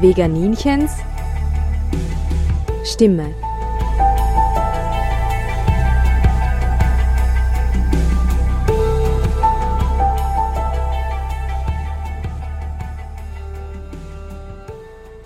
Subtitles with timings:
[0.00, 0.92] Veganinchens
[2.84, 3.34] Stimme.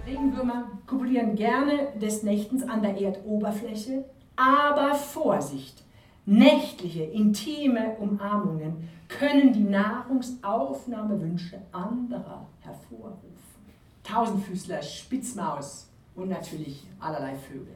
[0.05, 4.04] Regenwürmer kopulieren gerne des Nächtens an der Erdoberfläche,
[4.35, 5.85] aber Vorsicht!
[6.27, 13.34] Nächtliche, intime Umarmungen können die Nahrungsaufnahmewünsche anderer hervorrufen.
[14.04, 17.75] Tausendfüßler, Spitzmaus und natürlich allerlei Vögel.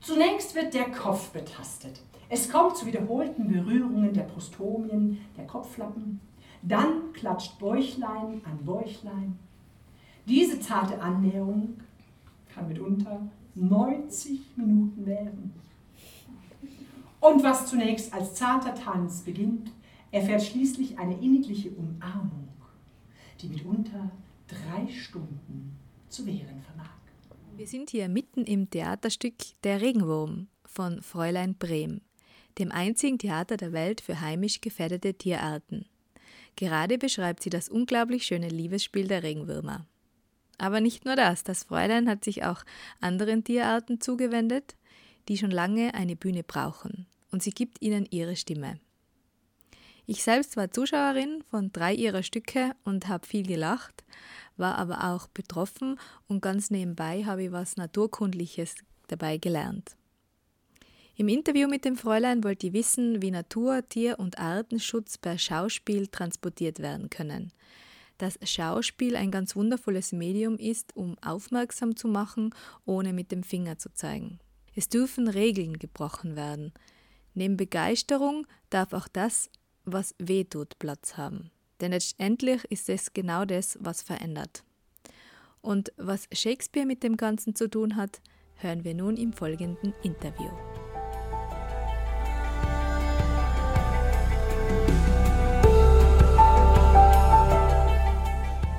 [0.00, 2.00] Zunächst wird der Kopf betastet.
[2.28, 6.20] Es kommt zu wiederholten Berührungen der Prostomien, der Kopflappen.
[6.62, 9.38] Dann klatscht Bäuchlein an Bäuchlein.
[10.26, 11.80] Diese zarte Annäherung
[12.54, 13.20] kann mitunter
[13.54, 15.52] 90 Minuten währen.
[17.20, 19.70] Und was zunächst als zarter Tanz beginnt,
[20.10, 22.48] erfährt schließlich eine innigliche Umarmung,
[23.40, 24.10] die mitunter
[24.50, 26.90] drei Stunden zu währen vermag.
[27.56, 32.00] Wir sind hier mitten im Theaterstück Der Regenwurm von Fräulein Brehm,
[32.58, 35.86] dem einzigen Theater der Welt für heimisch gefährdete Tierarten.
[36.56, 39.86] Gerade beschreibt sie das unglaublich schöne Liebesspiel der Regenwürmer.
[40.58, 42.64] Aber nicht nur das, das Fräulein hat sich auch
[43.00, 44.76] anderen Tierarten zugewendet,
[45.28, 48.80] die schon lange eine Bühne brauchen, und sie gibt ihnen ihre Stimme.
[50.10, 54.02] Ich selbst war Zuschauerin von drei ihrer Stücke und habe viel gelacht,
[54.56, 58.74] war aber auch betroffen und ganz nebenbei habe ich was Naturkundliches
[59.06, 59.94] dabei gelernt.
[61.14, 66.08] Im Interview mit dem Fräulein wollte ich wissen, wie Natur-, Tier- und Artenschutz per Schauspiel
[66.08, 67.52] transportiert werden können.
[68.18, 72.52] Dass Schauspiel ein ganz wundervolles Medium ist, um aufmerksam zu machen,
[72.84, 74.40] ohne mit dem Finger zu zeigen.
[74.74, 76.72] Es dürfen Regeln gebrochen werden.
[77.34, 79.48] Neben Begeisterung darf auch das,
[79.92, 81.50] was weh tut, Platz haben.
[81.80, 84.64] Denn letztendlich ist es genau das, was verändert.
[85.62, 88.20] Und was Shakespeare mit dem Ganzen zu tun hat,
[88.56, 90.50] hören wir nun im folgenden Interview.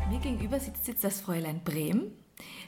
[0.09, 2.11] Mir gegenüber sitzt jetzt das Fräulein Brehm.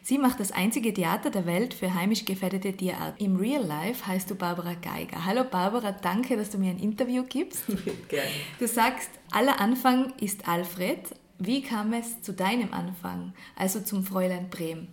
[0.01, 3.23] Sie macht das einzige Theater der Welt für heimisch gefährdete Tierarten.
[3.23, 5.25] Im Real Life heißt du Barbara Geiger.
[5.25, 7.63] Hallo Barbara, danke, dass du mir ein Interview gibst.
[8.09, 8.29] Gerne.
[8.59, 10.99] Du sagst, aller Anfang ist Alfred.
[11.39, 14.87] Wie kam es zu deinem Anfang, also zum Fräulein Brehm?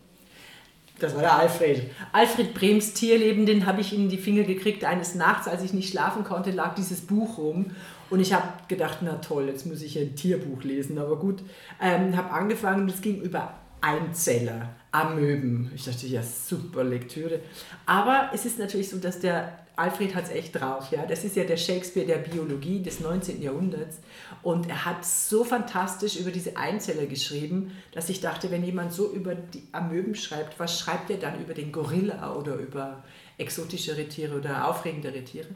[1.01, 1.91] Das war der Alfred.
[2.13, 4.85] Alfred Brems Tierleben, den habe ich in die Finger gekriegt.
[4.85, 7.73] Eines Nachts, als ich nicht schlafen konnte, lag dieses Buch rum.
[8.11, 10.99] Und ich habe gedacht, na toll, jetzt muss ich ein Tierbuch lesen.
[10.99, 11.43] Aber gut,
[11.81, 15.71] ähm, habe angefangen, das ging über Einzeller, Amöben.
[15.75, 17.41] Ich dachte, ja, super Lektüre.
[17.87, 20.91] Aber es ist natürlich so, dass der Alfred hat es echt drauf.
[20.91, 21.07] Ja?
[21.07, 23.41] Das ist ja der Shakespeare der Biologie des 19.
[23.41, 23.99] Jahrhunderts.
[24.43, 29.11] Und er hat so fantastisch über diese Einzeller geschrieben, dass ich dachte, wenn jemand so
[29.11, 33.03] über die Amöben schreibt, was schreibt er dann über den Gorilla oder über
[33.39, 35.49] exotischere Tiere oder aufregendere Tiere?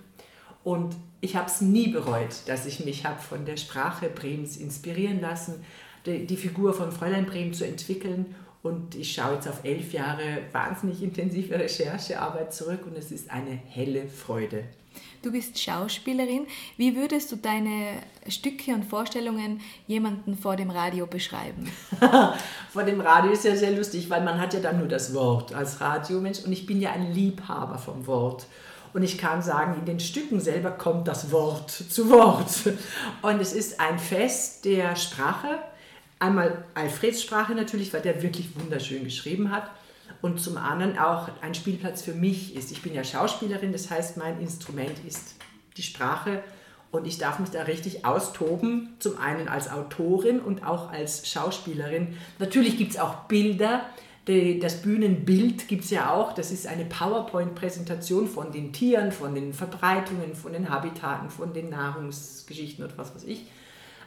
[0.62, 5.20] Und ich habe es nie bereut, dass ich mich habe von der Sprache Brems inspirieren
[5.20, 5.62] lassen,
[6.06, 8.34] die, die Figur von Fräulein Brehm zu entwickeln.
[8.62, 13.50] Und ich schaue jetzt auf elf Jahre wahnsinnig intensive Recherchearbeit zurück und es ist eine
[13.50, 14.64] helle Freude.
[15.22, 16.46] Du bist Schauspielerin.
[16.76, 17.94] Wie würdest du deine
[18.28, 21.70] Stücke und Vorstellungen jemanden vor dem Radio beschreiben?
[22.70, 25.54] vor dem Radio ist ja sehr lustig, weil man hat ja dann nur das Wort
[25.54, 28.46] als Radiomensch und ich bin ja ein Liebhaber vom Wort.
[28.92, 32.50] Und ich kann sagen, in den Stücken selber kommt das Wort zu Wort.
[33.22, 35.58] Und es ist ein Fest der Sprache,
[36.18, 39.70] Einmal Alfreds Sprache natürlich, weil der wirklich wunderschön geschrieben hat.
[40.20, 42.72] Und zum anderen auch ein Spielplatz für mich ist.
[42.72, 45.36] Ich bin ja Schauspielerin, das heißt, mein Instrument ist
[45.76, 46.42] die Sprache
[46.90, 52.16] und ich darf mich da richtig austoben, zum einen als Autorin und auch als Schauspielerin.
[52.38, 53.82] Natürlich gibt es auch Bilder,
[54.26, 59.52] das Bühnenbild gibt es ja auch, das ist eine PowerPoint-Präsentation von den Tieren, von den
[59.52, 63.46] Verbreitungen, von den Habitaten, von den Nahrungsgeschichten und was weiß ich.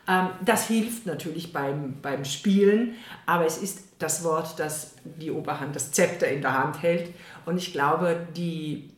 [0.08, 2.96] Ähm, das hilft natürlich beim, beim Spielen,
[3.26, 7.14] aber es ist das Wort, das die Oberhand, das Zepter in der Hand hält.
[7.46, 8.90] Und ich glaube, die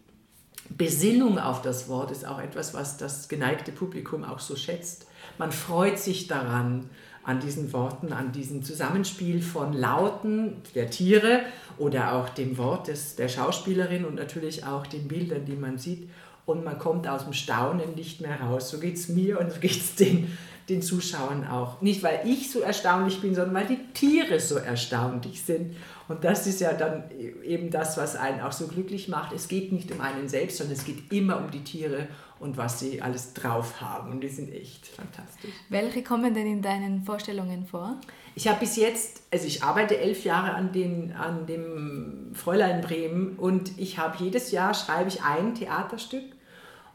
[0.70, 5.08] Besinnung auf das Wort ist auch etwas, was das geneigte Publikum auch so schätzt.
[5.38, 6.90] Man freut sich daran,
[7.24, 11.42] an diesen Worten, an diesem Zusammenspiel von Lauten der Tiere
[11.78, 16.10] oder auch dem Wort des, der Schauspielerin und natürlich auch den Bildern, die man sieht.
[16.46, 18.72] Und man kommt aus dem Staunen nicht mehr raus.
[18.72, 20.36] So geht es mir und so geht es den
[20.70, 21.82] den Zuschauern auch.
[21.82, 25.76] Nicht, weil ich so erstaunlich bin, sondern weil die Tiere so erstaunlich sind.
[26.08, 27.04] Und das ist ja dann
[27.44, 29.32] eben das, was einen auch so glücklich macht.
[29.34, 32.08] Es geht nicht um einen selbst, sondern es geht immer um die Tiere
[32.40, 34.12] und was sie alles drauf haben.
[34.12, 35.52] Und die sind echt fantastisch.
[35.70, 38.00] Welche kommen denn in deinen Vorstellungen vor?
[38.36, 43.36] Ich habe bis jetzt, also ich arbeite elf Jahre an, den, an dem Fräulein Bremen
[43.38, 46.24] und ich habe jedes Jahr schreibe ich ein Theaterstück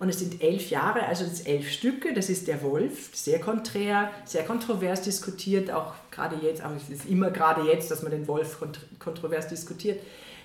[0.04, 2.12] und es sind elf Jahre, also sind elf Stücke.
[2.12, 7.08] Das ist der Wolf, sehr konträr, sehr kontrovers diskutiert, auch gerade jetzt, aber es ist
[7.08, 8.62] immer gerade jetzt, dass man den Wolf
[8.98, 9.98] kontrovers diskutiert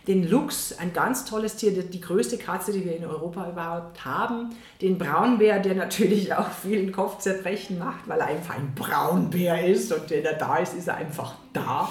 [0.07, 4.55] den Luchs, ein ganz tolles Tier, die größte Katze, die wir in Europa überhaupt haben,
[4.81, 10.09] den Braunbär, der natürlich auch vielen Kopfzerbrechen macht, weil er einfach ein Braunbär ist und
[10.09, 11.89] wenn er da ist, ist er einfach da.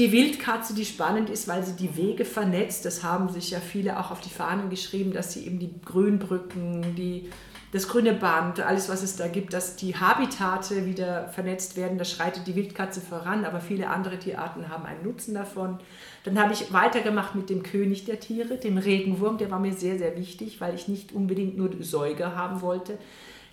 [0.00, 4.00] Die Wildkatze, die spannend ist, weil sie die Wege vernetzt, das haben sich ja viele
[4.00, 7.28] auch auf die Fahnen geschrieben, dass sie eben die Grünbrücken, die
[7.70, 11.98] das grüne Band, alles, was es da gibt, dass die Habitate wieder vernetzt werden.
[11.98, 15.78] Da schreitet die Wildkatze voran, aber viele andere Tierarten haben einen Nutzen davon.
[16.24, 19.36] Dann habe ich weitergemacht mit dem König der Tiere, dem Regenwurm.
[19.36, 22.96] Der war mir sehr, sehr wichtig, weil ich nicht unbedingt nur Säuger haben wollte.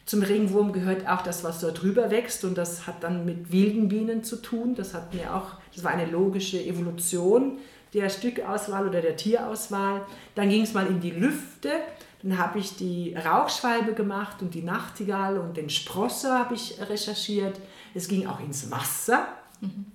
[0.07, 3.89] Zum Regenwurm gehört auch das, was dort drüber wächst und das hat dann mit wilden
[3.89, 4.74] Bienen zu tun.
[4.74, 7.57] Das hat mir auch, das war eine logische Evolution
[7.94, 10.06] der Stückauswahl oder der Tierauswahl.
[10.33, 11.71] Dann ging es mal in die Lüfte.
[12.24, 17.60] Dann habe ich die Rauchschwalbe gemacht und die Nachtigall und den Sprosser habe ich recherchiert.
[17.94, 19.27] Es ging auch ins Wasser.
[19.60, 19.88] Mhm.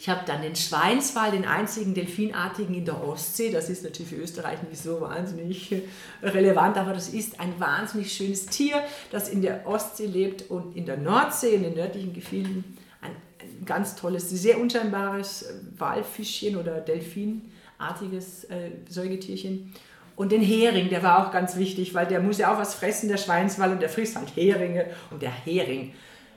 [0.00, 3.50] Ich habe dann den Schweinswal, den einzigen Delfinartigen in der Ostsee.
[3.50, 5.74] Das ist natürlich für Österreich nicht so wahnsinnig
[6.22, 8.80] relevant, aber das ist ein wahnsinnig schönes Tier,
[9.10, 12.76] das in der Ostsee lebt und in der Nordsee, in den nördlichen Gefilden.
[13.00, 13.10] Ein,
[13.40, 15.46] ein ganz tolles, sehr unscheinbares
[15.76, 19.74] Walfischchen oder Delfinartiges äh, Säugetierchen.
[20.14, 23.08] Und den Hering, der war auch ganz wichtig, weil der muss ja auch was fressen,
[23.08, 24.86] der Schweinswall, und der frisst halt Heringe.
[25.10, 25.92] Und der Hering,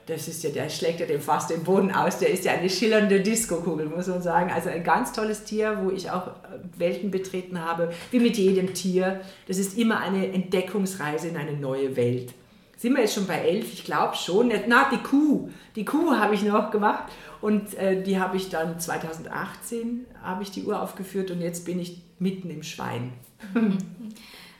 [0.06, 2.68] das ist ja, der schlägt ja dem fast den Boden aus, der ist ja eine
[2.68, 4.50] schillernde Diskokugel, muss man sagen.
[4.50, 6.30] Also ein ganz tolles Tier, wo ich auch
[6.76, 9.20] Welten betreten habe, wie mit jedem Tier.
[9.46, 12.32] Das ist immer eine Entdeckungsreise in eine neue Welt.
[12.76, 13.72] Sind wir jetzt schon bei elf?
[13.72, 14.52] Ich glaube schon.
[14.66, 15.48] Na, die Kuh.
[15.76, 20.50] Die Kuh habe ich noch gemacht und äh, die habe ich dann 2018 habe ich
[20.50, 23.12] die Uhr aufgeführt und jetzt bin ich mitten im Schwein.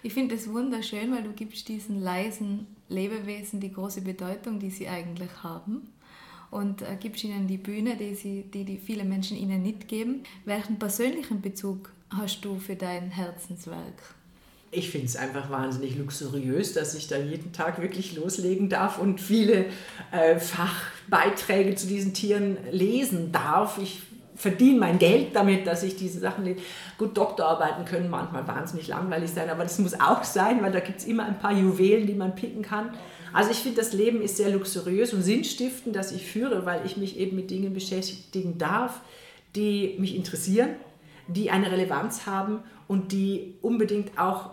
[0.04, 4.88] Ich finde es wunderschön, weil du gibst diesen leisen Lebewesen die große Bedeutung, die sie
[4.88, 5.88] eigentlich haben
[6.52, 10.22] und äh, gibst ihnen die Bühne, die, sie, die, die viele Menschen ihnen nicht geben.
[10.44, 14.14] Welchen persönlichen Bezug hast du für dein Herzenswerk?
[14.70, 19.20] Ich finde es einfach wahnsinnig luxuriös, dass ich da jeden Tag wirklich loslegen darf und
[19.20, 19.66] viele
[20.12, 23.78] äh, Fachbeiträge zu diesen Tieren lesen darf.
[23.78, 24.02] Ich
[24.34, 26.61] verdiene mein Geld damit, dass ich diese Sachen lese.
[26.99, 31.00] Gut, Doktorarbeiten können manchmal wahnsinnig langweilig sein, aber das muss auch sein, weil da gibt
[31.00, 32.90] es immer ein paar Juwelen, die man picken kann.
[33.32, 36.96] Also ich finde, das Leben ist sehr luxuriös und sinnstiftend, dass ich führe, weil ich
[36.96, 39.00] mich eben mit Dingen beschäftigen darf,
[39.56, 40.70] die mich interessieren,
[41.28, 44.50] die eine Relevanz haben und die unbedingt auch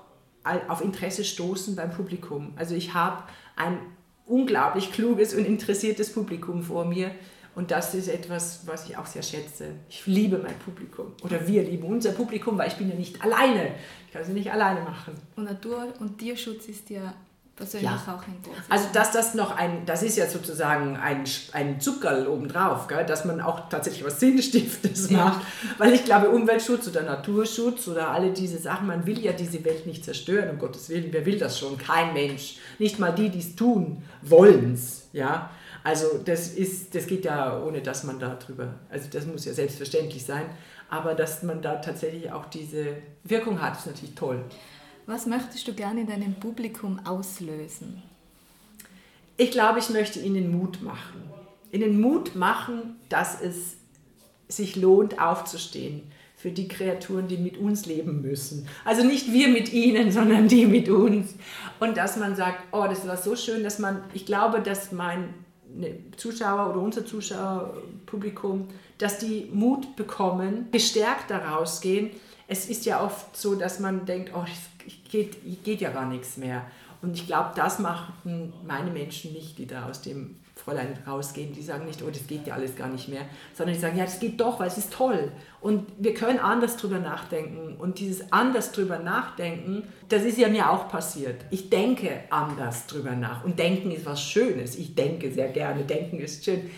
[0.67, 2.53] auf Interesse stoßen beim Publikum.
[2.55, 3.23] Also ich habe
[3.55, 3.77] ein
[4.25, 7.11] unglaublich kluges und interessiertes Publikum vor mir,
[7.59, 9.65] und das ist etwas, was ich auch sehr schätze.
[9.89, 11.07] Ich liebe mein Publikum.
[11.21, 13.75] Oder wir lieben unser Publikum, weil ich bin ja nicht alleine.
[14.07, 15.13] Ich kann es nicht alleine machen.
[15.35, 17.13] Und Natur- und Tierschutz ist ja
[17.57, 17.97] persönlich ja.
[17.97, 18.63] auch ein großes.
[18.69, 23.05] Also dass das noch ein, das ist ja sozusagen ein, ein Zuckerl obendrauf, gell?
[23.05, 25.25] dass man auch tatsächlich was Sinnstiftendes ja.
[25.25, 25.41] macht.
[25.77, 29.85] Weil ich glaube, Umweltschutz oder Naturschutz oder alle diese Sachen, man will ja diese Welt
[29.85, 31.09] nicht zerstören, um Gottes Willen.
[31.11, 31.77] Wer will das schon?
[31.77, 32.55] Kein Mensch.
[32.77, 35.09] Nicht mal die, die es tun, wollen es.
[35.11, 35.49] Ja?
[35.83, 39.53] Also das, ist, das geht ja ohne, dass man da drüber, also das muss ja
[39.53, 40.45] selbstverständlich sein,
[40.89, 44.43] aber dass man da tatsächlich auch diese Wirkung hat, ist natürlich toll.
[45.05, 48.03] Was möchtest du gerne in deinem Publikum auslösen?
[49.37, 51.23] Ich glaube, ich möchte ihnen Mut machen.
[51.71, 53.77] Ihnen Mut machen, dass es
[54.47, 56.03] sich lohnt, aufzustehen
[56.35, 58.67] für die Kreaturen, die mit uns leben müssen.
[58.85, 61.35] Also nicht wir mit ihnen, sondern die mit uns.
[61.79, 65.33] Und dass man sagt, oh, das war so schön, dass man, ich glaube, dass mein
[66.17, 72.11] Zuschauer oder unser Zuschauerpublikum, dass die Mut bekommen, gestärkt daraus gehen.
[72.47, 76.37] Es ist ja oft so, dass man denkt, oh, es geht, geht ja gar nichts
[76.37, 76.65] mehr.
[77.01, 81.53] Und ich glaube, das machen meine Menschen nicht, die da aus dem Fräulein rausgehen.
[81.53, 83.21] Die sagen nicht, oh, das geht ja alles gar nicht mehr,
[83.53, 85.31] sondern die sagen, ja, das geht doch, weil es ist toll.
[85.61, 87.75] Und wir können anders drüber nachdenken.
[87.77, 91.45] Und dieses anders drüber nachdenken, das ist ja mir auch passiert.
[91.49, 93.43] Ich denke anders drüber nach.
[93.43, 94.75] Und denken ist was Schönes.
[94.75, 95.83] Ich denke sehr gerne.
[95.83, 96.69] Denken ist schön.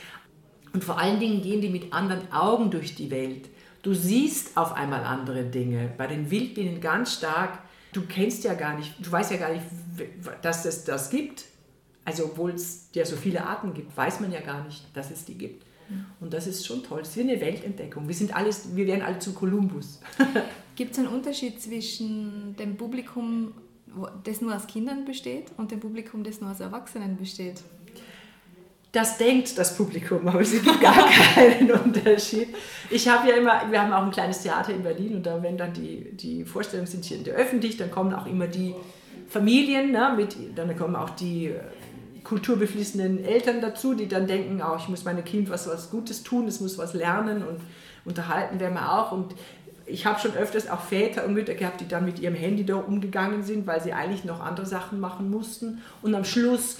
[0.74, 3.50] Und vor allen Dingen gehen die mit anderen Augen durch die Welt.
[3.82, 5.92] Du siehst auf einmal andere Dinge.
[5.98, 7.60] Bei den Wildbienen ganz stark
[7.94, 9.66] du kennst ja gar nicht, du weißt ja gar nicht,
[10.42, 11.46] dass es das gibt.
[12.04, 15.26] Also obwohl es ja so viele Arten gibt, weiß man ja gar nicht, dass es
[15.26, 15.66] die gibt.
[16.20, 17.02] Und das ist schon toll.
[17.02, 18.08] Es ist wie eine Weltentdeckung.
[18.08, 20.00] Wir, sind alles, wir werden alle zu Kolumbus.
[20.76, 23.54] gibt es einen Unterschied zwischen dem Publikum,
[24.24, 27.62] das nur aus Kindern besteht und dem Publikum, das nur aus Erwachsenen besteht?
[28.94, 32.50] Das denkt das Publikum, aber es gibt gar keinen Unterschied.
[32.90, 35.58] Ich habe ja immer, wir haben auch ein kleines Theater in Berlin und da, wenn
[35.58, 38.76] dann die, die Vorstellungen sind hier öffentlich, dann kommen auch immer die
[39.30, 41.54] Familien, ne, mit, dann kommen auch die
[42.24, 46.48] kulturbeflissenen Eltern dazu, die dann denken, oh, ich muss meinem Kind was, was Gutes tun,
[46.48, 47.60] es muss was lernen und
[48.06, 49.12] unterhalten werden wir auch.
[49.12, 49.36] Und
[49.86, 52.76] ich habe schon öfters auch Väter und Mütter gehabt, die dann mit ihrem Handy da
[52.76, 55.82] umgegangen sind, weil sie eigentlich noch andere Sachen machen mussten.
[56.02, 56.78] Und am Schluss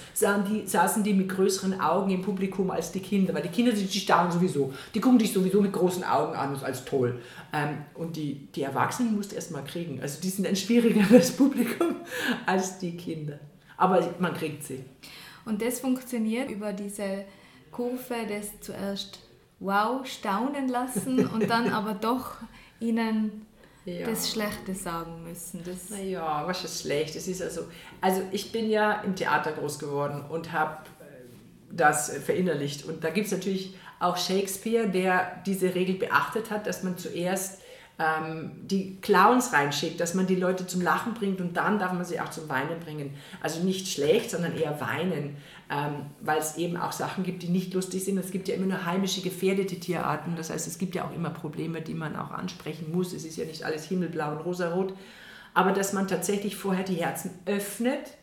[0.48, 3.86] die, saßen die mit größeren Augen im Publikum als die Kinder, weil die Kinder die
[3.86, 4.72] starren sowieso.
[4.94, 7.20] Die gucken dich sowieso mit großen Augen an, als toll.
[7.52, 10.00] Ähm, und die, die Erwachsenen musst du erst mal kriegen.
[10.00, 11.96] Also die sind ein schwierigeres Publikum
[12.46, 13.38] als die Kinder.
[13.76, 14.84] Aber man kriegt sie.
[15.44, 17.24] Und das funktioniert über diese
[17.70, 19.20] Kurve des zuerst
[19.60, 22.36] wow staunen lassen und dann aber doch
[22.80, 23.46] ihnen
[23.84, 24.06] ja.
[24.06, 25.62] das Schlechte sagen müssen.
[25.64, 27.16] Das naja, was ist schlecht?
[27.16, 27.62] Es ist also,
[28.00, 31.04] also ich bin ja im Theater groß geworden und habe äh,
[31.70, 32.84] das verinnerlicht.
[32.84, 37.61] Und da gibt es natürlich auch Shakespeare, der diese Regel beachtet hat, dass man zuerst
[38.62, 42.20] die Clowns reinschickt, dass man die Leute zum Lachen bringt und dann darf man sie
[42.20, 43.14] auch zum Weinen bringen.
[43.40, 45.36] Also nicht schlecht, sondern eher weinen,
[45.70, 48.18] ähm, weil es eben auch Sachen gibt, die nicht lustig sind.
[48.18, 50.36] Es gibt ja immer nur heimische, gefährdete Tierarten.
[50.36, 53.12] Das heißt, es gibt ja auch immer Probleme, die man auch ansprechen muss.
[53.12, 54.94] Es ist ja nicht alles himmelblau und rosarot.
[55.54, 58.16] Aber dass man tatsächlich vorher die Herzen öffnet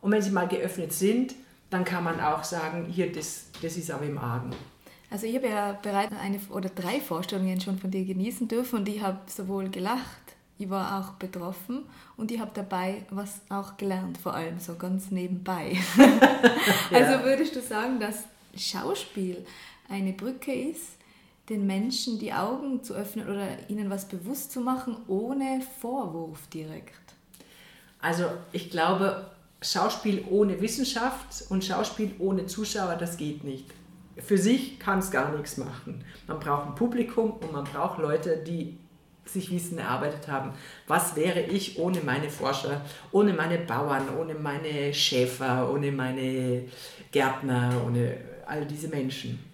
[0.00, 1.34] und wenn sie mal geöffnet sind,
[1.70, 4.50] dann kann man auch sagen, hier, das, das ist aber im Argen.
[5.10, 8.88] Also ich habe ja bereits eine oder drei Vorstellungen schon von dir genießen dürfen und
[8.88, 11.84] ich habe sowohl gelacht, ich war auch betroffen
[12.16, 15.76] und ich habe dabei was auch gelernt, vor allem so ganz nebenbei.
[16.92, 18.24] also würdest du sagen, dass
[18.56, 19.46] Schauspiel
[19.88, 20.96] eine Brücke ist,
[21.48, 27.14] den Menschen die Augen zu öffnen oder ihnen was bewusst zu machen, ohne Vorwurf direkt?
[28.00, 29.30] Also ich glaube,
[29.62, 33.66] Schauspiel ohne Wissenschaft und Schauspiel ohne Zuschauer, das geht nicht
[34.18, 36.04] für sich kann es gar nichts machen.
[36.26, 38.78] Man braucht ein Publikum und man braucht Leute, die
[39.24, 40.52] sich Wissen erarbeitet haben.
[40.86, 42.80] Was wäre ich ohne meine Forscher,
[43.12, 46.64] ohne meine Bauern, ohne meine Schäfer, ohne meine
[47.10, 49.44] Gärtner, ohne all diese Menschen?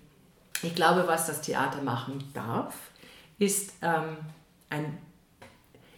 [0.62, 2.74] Ich glaube, was das Theater machen darf,
[3.38, 4.18] ist ähm,
[4.70, 4.98] ein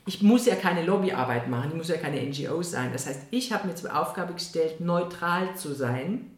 [0.07, 2.93] ich muss ja keine Lobbyarbeit machen, ich muss ja keine NGO sein.
[2.93, 6.34] Das heißt, ich habe mir zur Aufgabe gestellt, neutral zu sein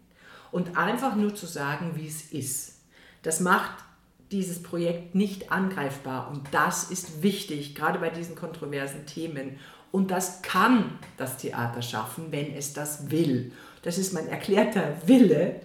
[0.56, 2.78] und einfach nur zu sagen, wie es ist.
[3.22, 3.72] Das macht
[4.32, 9.58] dieses Projekt nicht angreifbar und das ist wichtig, gerade bei diesen kontroversen Themen.
[9.92, 13.52] Und das kann das Theater schaffen, wenn es das will.
[13.82, 15.60] Das ist mein erklärter Wille,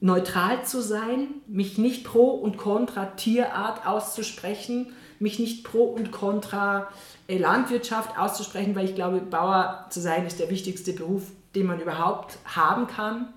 [0.00, 6.88] neutral zu sein, mich nicht pro und contra Tierart auszusprechen, mich nicht pro und contra
[7.28, 11.80] äh, Landwirtschaft auszusprechen, weil ich glaube, Bauer zu sein ist der wichtigste Beruf, den man
[11.80, 13.34] überhaupt haben kann.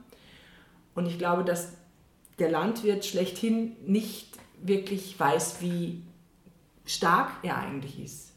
[0.99, 1.69] Und ich glaube, dass
[2.39, 6.03] der Landwirt schlechthin nicht wirklich weiß, wie
[6.85, 8.33] stark er eigentlich ist,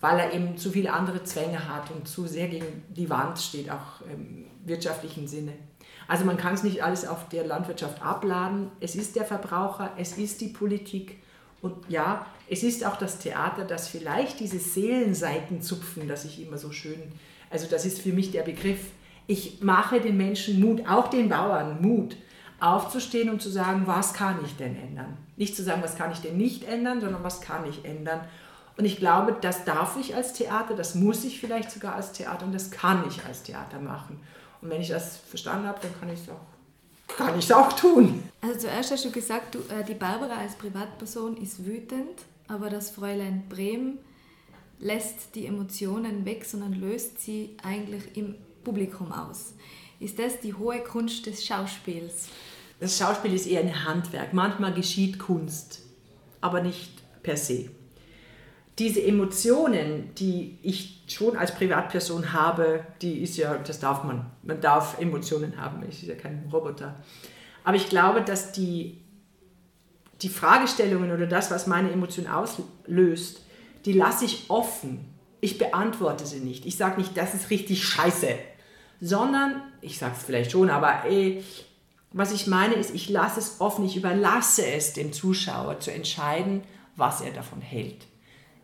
[0.00, 3.70] weil er eben zu viele andere Zwänge hat und zu sehr gegen die Wand steht,
[3.70, 5.52] auch im wirtschaftlichen Sinne.
[6.08, 8.70] Also man kann es nicht alles auf der Landwirtschaft abladen.
[8.80, 11.18] Es ist der Verbraucher, es ist die Politik
[11.60, 16.56] und ja, es ist auch das Theater, das vielleicht diese Seelenseiten zupfen, das ich immer
[16.56, 17.12] so schön,
[17.50, 18.86] also das ist für mich der Begriff,
[19.30, 22.16] ich mache den Menschen Mut, auch den Bauern Mut,
[22.58, 25.16] aufzustehen und zu sagen, was kann ich denn ändern?
[25.36, 28.22] Nicht zu sagen, was kann ich denn nicht ändern, sondern was kann ich ändern?
[28.76, 32.44] Und ich glaube, das darf ich als Theater, das muss ich vielleicht sogar als Theater
[32.44, 34.20] und das kann ich als Theater machen.
[34.60, 38.24] Und wenn ich das verstanden habe, dann kann ich es auch, kann ich auch tun.
[38.40, 42.90] Also zuerst hast du gesagt, du, äh, die Barbara als Privatperson ist wütend, aber das
[42.90, 43.98] Fräulein Brehm
[44.80, 49.54] lässt die Emotionen weg, sondern löst sie eigentlich im Publikum aus.
[50.00, 52.28] Ist das die hohe Kunst des Schauspiels?
[52.80, 54.32] Das Schauspiel ist eher ein Handwerk.
[54.32, 55.82] Manchmal geschieht Kunst,
[56.40, 56.90] aber nicht
[57.22, 57.68] per se.
[58.78, 64.30] Diese Emotionen, die ich schon als Privatperson habe, die ist ja, das darf man.
[64.42, 66.96] Man darf Emotionen haben, ich bin ja kein Roboter.
[67.62, 69.02] Aber ich glaube, dass die,
[70.22, 73.42] die Fragestellungen oder das, was meine Emotion auslöst,
[73.84, 75.04] die lasse ich offen.
[75.42, 76.64] Ich beantworte sie nicht.
[76.64, 78.28] Ich sage nicht, das ist richtig scheiße
[79.00, 81.42] sondern, ich sage es vielleicht schon, aber ey, eh,
[82.12, 86.62] was ich meine ist, ich lasse es offen, ich überlasse es dem Zuschauer zu entscheiden,
[86.96, 88.06] was er davon hält.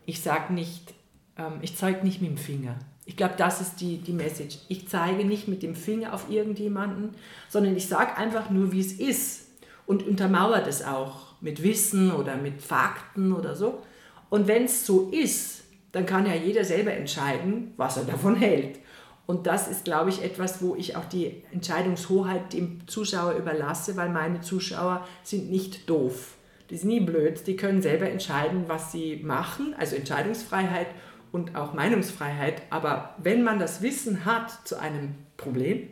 [0.04, 0.94] Ich sage nicht,
[1.38, 2.76] ähm, ich zeige nicht mit dem Finger.
[3.04, 4.58] Ich glaube, das ist die, die Message.
[4.68, 7.10] Ich zeige nicht mit dem Finger auf irgendjemanden,
[7.48, 9.46] sondern ich sage einfach nur, wie es ist
[9.86, 13.82] und untermauert es auch mit Wissen oder mit Fakten oder so.
[14.28, 15.62] Und wenn es so ist,
[15.92, 18.80] dann kann ja jeder selber entscheiden, was er davon hält.
[19.26, 24.08] Und das ist, glaube ich, etwas, wo ich auch die Entscheidungshoheit dem Zuschauer überlasse, weil
[24.08, 26.36] meine Zuschauer sind nicht doof.
[26.70, 30.88] Die sind nie blöd, die können selber entscheiden, was sie machen, also Entscheidungsfreiheit
[31.32, 32.62] und auch Meinungsfreiheit.
[32.70, 35.88] Aber wenn man das Wissen hat zu einem Problem,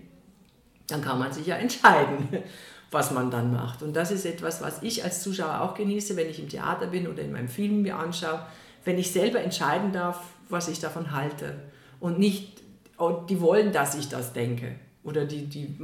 [0.87, 2.29] dann kann man sich ja entscheiden,
[2.91, 3.83] was man dann macht.
[3.83, 7.09] Und das ist etwas, was ich als Zuschauer auch genieße, wenn ich im Theater bin
[7.09, 8.47] oder in meinem Film mir anschaue,
[8.85, 11.57] wenn ich selber entscheiden darf, was ich davon halte.
[12.01, 12.64] Und nicht,
[12.99, 14.77] oh, die wollen, dass ich das denke.
[15.03, 15.77] Oder die, die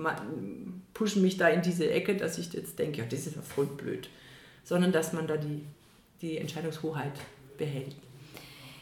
[0.94, 3.66] pushen mich da in diese Ecke, dass ich jetzt denke, ja, das ist ja voll
[3.66, 4.08] blöd.
[4.64, 5.64] Sondern dass man da die,
[6.22, 7.12] die Entscheidungshoheit
[7.58, 7.94] behält.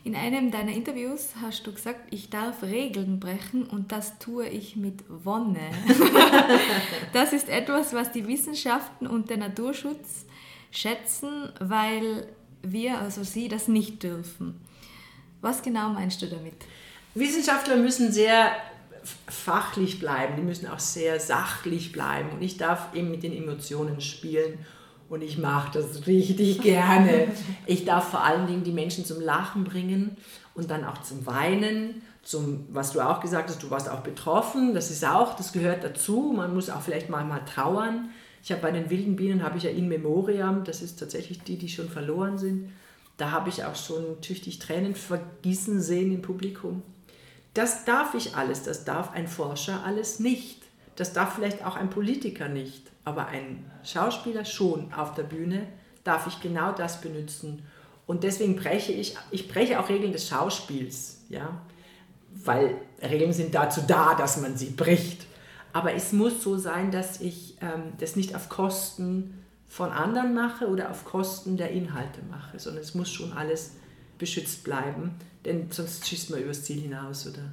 [0.05, 4.77] In einem deiner Interviews hast du gesagt, ich darf Regeln brechen und das tue ich
[4.77, 5.59] mit Wonne.
[7.13, 10.25] das ist etwas, was die Wissenschaften und der Naturschutz
[10.71, 12.29] schätzen, weil
[12.63, 14.61] wir, also Sie, das nicht dürfen.
[15.41, 16.55] Was genau meinst du damit?
[17.19, 18.53] Wissenschaftler müssen sehr
[19.27, 24.01] fachlich bleiben, die müssen auch sehr sachlich bleiben und ich darf eben mit den Emotionen
[24.01, 24.59] spielen
[25.09, 27.29] und ich mache das richtig gerne.
[27.67, 30.17] Ich darf vor allen Dingen die Menschen zum Lachen bringen
[30.55, 34.75] und dann auch zum Weinen, zum, was du auch gesagt hast, du warst auch betroffen,
[34.75, 38.11] das ist auch, das gehört dazu, man muss auch vielleicht mal, mal trauern.
[38.43, 41.57] Ich habe bei den wilden Bienen, habe ich ja in Memoriam, das ist tatsächlich die,
[41.57, 42.71] die schon verloren sind,
[43.17, 46.83] da habe ich auch schon tüchtig Tränen vergießen sehen im Publikum.
[47.59, 50.63] Das darf ich alles, das darf ein Forscher alles nicht.
[50.95, 55.67] Das darf vielleicht auch ein Politiker nicht, aber ein Schauspieler schon auf der Bühne
[56.05, 57.67] darf ich genau das benutzen.
[58.07, 61.61] Und deswegen breche ich, ich breche auch Regeln des Schauspiels, ja,
[62.33, 65.27] weil Regeln sind dazu da, dass man sie bricht.
[65.73, 70.69] Aber es muss so sein, dass ich ähm, das nicht auf Kosten von anderen mache
[70.69, 73.73] oder auf Kosten der Inhalte mache, sondern es muss schon alles
[74.19, 75.13] beschützt bleiben,
[75.45, 77.53] denn sonst schießt man übers Ziel hinaus oder,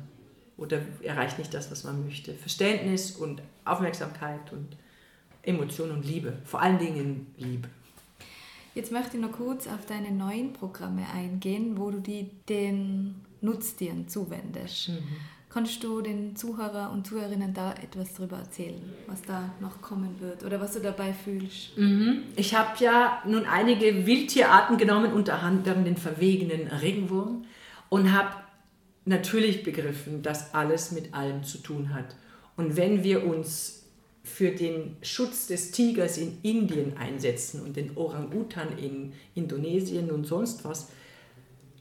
[0.57, 2.33] oder erreicht nicht das, was man möchte.
[2.33, 4.75] Verständnis und Aufmerksamkeit und
[5.43, 7.69] Emotion und Liebe, vor allen Dingen Liebe.
[8.73, 14.09] Jetzt möchte ich noch kurz auf deine neuen Programme eingehen, wo du die den Nutztieren
[14.09, 14.89] zuwendest.
[14.89, 15.03] Mhm.
[15.55, 20.43] Kannst du den Zuhörer und Zuhörerinnen da etwas darüber erzählen, was da noch kommen wird
[20.43, 21.77] oder was du dabei fühlst?
[21.77, 22.23] Mhm.
[22.35, 27.45] Ich habe ja nun einige Wildtierarten genommen, unter anderem den verwegenen Regenwurm
[27.87, 28.35] und habe
[29.05, 32.17] natürlich begriffen, dass alles mit allem zu tun hat.
[32.57, 33.85] Und wenn wir uns
[34.25, 40.65] für den Schutz des Tigers in Indien einsetzen und den Orang-Utan in Indonesien und sonst
[40.65, 40.89] was,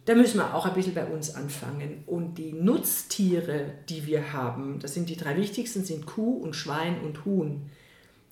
[0.07, 2.05] da müssen wir auch ein bisschen bei uns anfangen.
[2.07, 7.01] Und die Nutztiere, die wir haben, das sind die drei wichtigsten, sind Kuh und Schwein
[7.01, 7.71] und Huhn.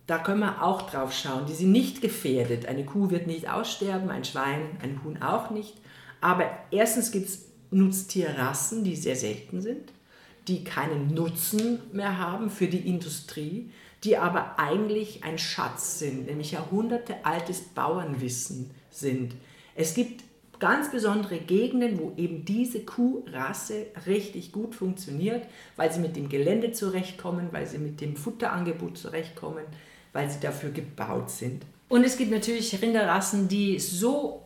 [0.06, 1.46] Da können wir auch drauf schauen.
[1.46, 2.66] Die sind nicht gefährdet.
[2.66, 5.74] Eine Kuh wird nicht aussterben, ein Schwein, ein Huhn auch nicht.
[6.20, 9.92] Aber erstens gibt es Nutztierrassen, die sehr selten sind,
[10.48, 13.70] die keinen Nutzen mehr haben für die Industrie,
[14.04, 19.34] die aber eigentlich ein Schatz sind, nämlich Jahrhunderte altes Bauernwissen sind.
[19.74, 20.22] Es gibt
[20.62, 25.44] ganz besondere Gegenden, wo eben diese Kuhrasse richtig gut funktioniert,
[25.74, 29.64] weil sie mit dem Gelände zurechtkommen, weil sie mit dem Futterangebot zurechtkommen,
[30.12, 31.64] weil sie dafür gebaut sind.
[31.88, 34.44] Und es gibt natürlich Rinderrassen, die so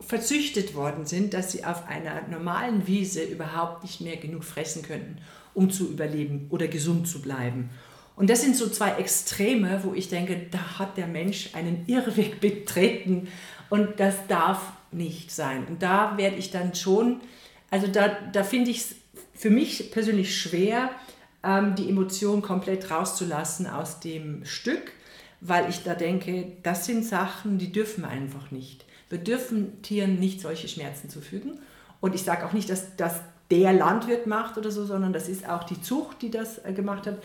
[0.00, 5.18] verzüchtet worden sind, dass sie auf einer normalen Wiese überhaupt nicht mehr genug fressen könnten,
[5.54, 7.70] um zu überleben oder gesund zu bleiben.
[8.16, 12.40] Und das sind so zwei Extreme, wo ich denke, da hat der Mensch einen Irrweg
[12.40, 13.28] betreten
[13.70, 15.66] und das darf nicht sein.
[15.66, 17.20] Und da werde ich dann schon,
[17.70, 18.94] also da, da finde ich es
[19.34, 20.90] für mich persönlich schwer,
[21.42, 24.92] ähm, die Emotion komplett rauszulassen aus dem Stück,
[25.40, 28.84] weil ich da denke, das sind Sachen, die dürfen wir einfach nicht.
[29.10, 31.58] Wir dürfen Tieren nicht solche Schmerzen zufügen.
[32.00, 35.48] Und ich sage auch nicht, dass das der Landwirt macht oder so, sondern das ist
[35.48, 37.22] auch die Zucht, die das äh, gemacht hat.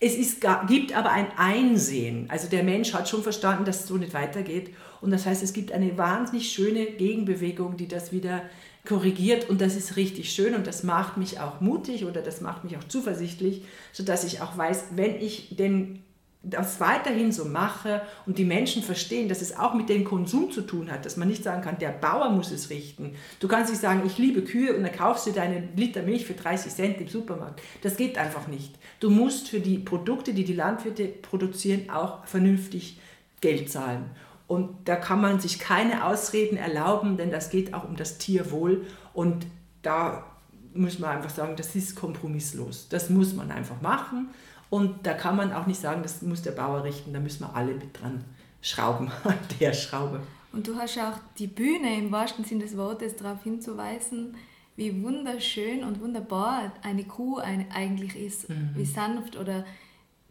[0.00, 2.26] Es ist, gibt aber ein Einsehen.
[2.28, 4.74] Also der Mensch hat schon verstanden, dass es so nicht weitergeht.
[5.02, 8.42] Und das heißt, es gibt eine wahnsinnig schöne Gegenbewegung, die das wieder
[8.86, 9.50] korrigiert.
[9.50, 12.76] Und das ist richtig schön und das macht mich auch mutig oder das macht mich
[12.76, 16.02] auch zuversichtlich, sodass ich auch weiß, wenn ich den
[16.44, 20.62] das weiterhin so mache und die Menschen verstehen, dass es auch mit dem Konsum zu
[20.62, 23.14] tun hat, dass man nicht sagen kann, der Bauer muss es richten.
[23.38, 26.34] Du kannst nicht sagen, ich liebe Kühe und dann kaufst du deinen Liter Milch für
[26.34, 27.62] 30 Cent im Supermarkt.
[27.82, 28.74] Das geht einfach nicht.
[28.98, 32.98] Du musst für die Produkte, die die Landwirte produzieren, auch vernünftig
[33.40, 34.10] Geld zahlen.
[34.52, 38.84] Und da kann man sich keine Ausreden erlauben, denn das geht auch um das Tierwohl.
[39.14, 39.46] Und
[39.80, 40.26] da
[40.74, 42.86] muss man einfach sagen, das ist kompromisslos.
[42.90, 44.28] Das muss man einfach machen.
[44.68, 47.56] Und da kann man auch nicht sagen, das muss der Bauer richten, da müssen wir
[47.56, 48.24] alle mit dran
[48.60, 50.20] schrauben an der Schraube.
[50.52, 54.36] Und du hast auch die Bühne im wahrsten Sinne des Wortes darauf hinzuweisen,
[54.76, 58.72] wie wunderschön und wunderbar eine Kuh eigentlich ist, mhm.
[58.74, 59.64] wie sanft oder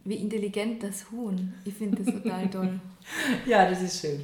[0.04, 1.54] wie intelligent das Huhn.
[1.64, 2.80] Ich finde das total toll.
[3.46, 4.20] ja, das ist schön.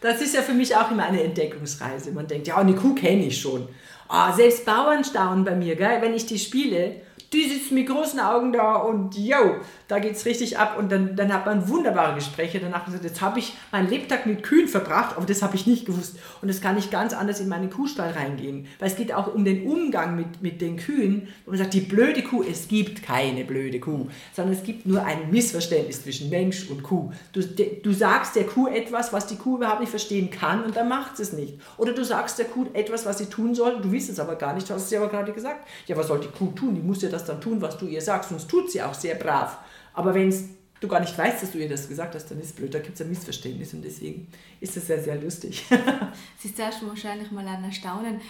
[0.00, 2.12] Das ist ja für mich auch immer eine Entdeckungsreise.
[2.12, 3.68] Man denkt, ja, eine Kuh kenne ich schon.
[4.08, 6.02] Oh, selbst Bauern staunen bei mir, gell?
[6.02, 6.96] wenn ich die spiele
[7.32, 9.56] die sitzen mit großen Augen da und yo,
[9.88, 10.76] da geht es richtig ab.
[10.78, 12.60] Und dann, dann hat man wunderbare Gespräche.
[12.60, 15.86] Danach gesagt, jetzt habe ich meinen Lebtag mit Kühen verbracht, aber das habe ich nicht
[15.86, 16.18] gewusst.
[16.42, 18.66] Und das kann ich ganz anders in meinen Kuhstall reingehen.
[18.78, 21.28] Weil es geht auch um den Umgang mit, mit den Kühen.
[21.46, 25.04] Und man sagt, die blöde Kuh, es gibt keine blöde Kuh, sondern es gibt nur
[25.04, 27.12] ein Missverständnis zwischen Mensch und Kuh.
[27.32, 30.88] Du, du sagst der Kuh etwas, was die Kuh überhaupt nicht verstehen kann und dann
[30.88, 31.54] macht sie es nicht.
[31.78, 34.54] Oder du sagst der Kuh etwas, was sie tun soll, du weißt es aber gar
[34.54, 35.66] nicht, du hast es ja aber gerade gesagt.
[35.86, 36.74] Ja, was soll die Kuh tun?
[36.74, 38.30] Die muss ja das das dann tun, was du ihr sagst.
[38.30, 39.58] Sonst tut sie auch sehr brav.
[39.94, 40.32] Aber wenn
[40.80, 42.74] du gar nicht weißt, dass du ihr das gesagt hast, dann ist es blöd.
[42.74, 44.28] Da gibt es ein Missverständnis und deswegen
[44.60, 45.64] ist es sehr, sehr lustig.
[46.38, 48.20] Sie ist zuerst wahrscheinlich mal an Erstaunen,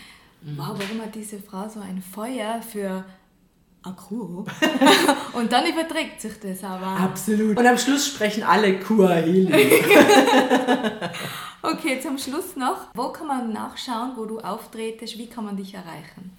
[0.42, 0.59] mhm.
[0.59, 3.05] wow, warum hat diese Frau so ein Feuer für
[3.83, 4.44] Akku.
[5.33, 6.87] und dann überträgt sich das aber.
[6.87, 7.57] Absolut.
[7.59, 9.83] Und am Schluss sprechen alle Kuahili.
[11.62, 12.88] okay, zum Schluss noch.
[12.94, 15.18] Wo kann man nachschauen, wo du auftretest?
[15.18, 16.37] Wie kann man dich erreichen?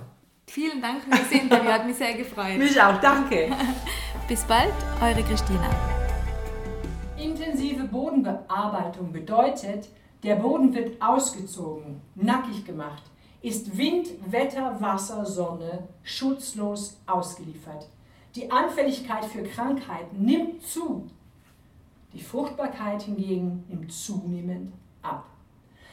[0.54, 2.58] Vielen Dank für das Interview, hat mich sehr gefreut.
[2.58, 3.56] Mich auch, danke.
[4.28, 5.70] Bis bald, eure Christina.
[7.18, 9.88] Intensive Bodenbearbeitung bedeutet,
[10.24, 13.02] der Boden wird ausgezogen, nackig gemacht,
[13.42, 17.88] ist Wind, Wetter, Wasser, Sonne schutzlos ausgeliefert.
[18.36, 21.10] Die Anfälligkeit für Krankheiten nimmt zu.
[22.12, 24.81] Die Fruchtbarkeit hingegen nimmt zunehmend ab.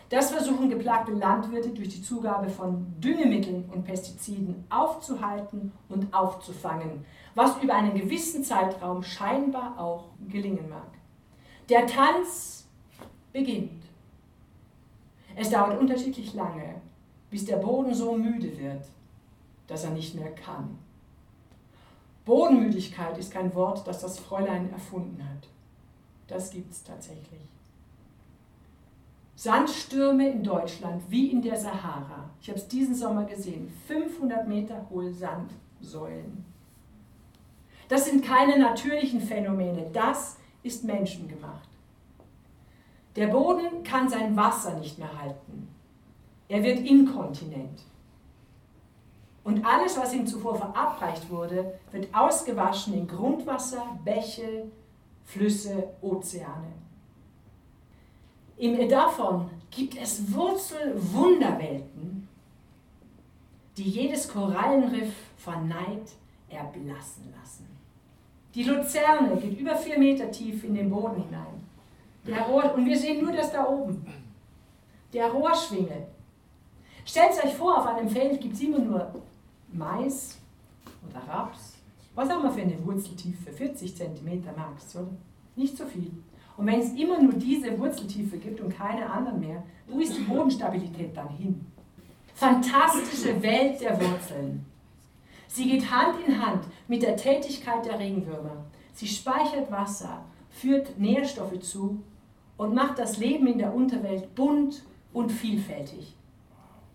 [0.09, 7.63] Das versuchen geplagte Landwirte durch die Zugabe von Düngemitteln und Pestiziden aufzuhalten und aufzufangen, was
[7.63, 10.89] über einen gewissen Zeitraum scheinbar auch gelingen mag.
[11.69, 12.67] Der Tanz
[13.33, 13.85] beginnt.
[15.37, 16.81] Es dauert unterschiedlich lange,
[17.31, 18.87] bis der Boden so müde wird,
[19.67, 20.79] dass er nicht mehr kann.
[22.25, 25.49] Bodenmüdigkeit ist kein Wort, das das Fräulein erfunden hat.
[26.27, 27.43] Das gibt es tatsächlich.
[29.39, 32.29] Sandstürme in Deutschland wie in der Sahara.
[32.41, 33.73] Ich habe es diesen Sommer gesehen.
[33.87, 36.45] 500 Meter hohe Sandsäulen.
[37.89, 41.69] Das sind keine natürlichen Phänomene, das ist menschengemacht.
[43.15, 45.69] Der Boden kann sein Wasser nicht mehr halten.
[46.49, 47.85] Er wird inkontinent.
[49.45, 54.67] Und alles, was ihm zuvor verabreicht wurde, wird ausgewaschen in Grundwasser, Bäche,
[55.23, 56.88] Flüsse, Ozeane.
[58.59, 62.29] Im davon gibt es Wurzelwunderwelten,
[63.77, 66.11] die jedes Korallenriff von Neid
[66.49, 67.69] erblassen lassen.
[68.55, 71.63] Die Luzerne geht über vier Meter tief in den Boden hinein.
[72.27, 74.05] Der Rohr, und wir sehen nur das da oben.
[75.13, 76.09] Der Rohrschwingel.
[77.05, 79.15] Stellt euch vor, auf einem Feld gibt es immer nur
[79.73, 80.37] Mais
[81.09, 81.75] oder Raps.
[82.15, 83.53] Was haben wir für eine Wurzeltiefe?
[83.53, 85.07] 40 cm max, oder?
[85.55, 86.11] Nicht so viel.
[86.59, 90.23] Und wenn es immer nur diese Wurzeltiefe gibt und keine anderen mehr, wo ist die
[90.23, 91.65] Bodenstabilität dann hin?
[92.35, 94.67] Fantastische Welt der Wurzeln.
[95.47, 98.65] Sie geht Hand in Hand mit der Tätigkeit der Regenwürmer.
[98.93, 102.03] Sie speichert Wasser, führt Nährstoffe zu
[102.57, 106.17] und macht das Leben in der Unterwelt bunt und vielfältig.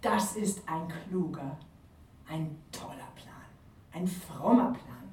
[0.01, 1.57] Das ist ein kluger,
[2.27, 3.47] ein toller Plan,
[3.93, 5.09] ein frommer Plan.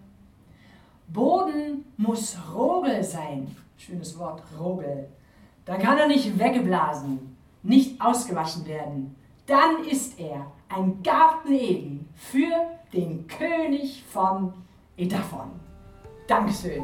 [1.06, 5.08] Boden muss Rogel sein, schönes Wort, Rogel,
[5.64, 9.16] dann kann er nicht weggeblasen, nicht ausgewaschen werden.
[9.46, 12.52] Dann ist er ein Garten Eden für
[12.92, 14.52] den König von
[14.96, 15.50] Edafon.
[16.26, 16.82] Dankeschön.